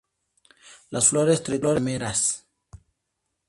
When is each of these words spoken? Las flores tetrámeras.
Las 0.89 1.09
flores 1.09 1.43
tetrámeras. 1.43 2.21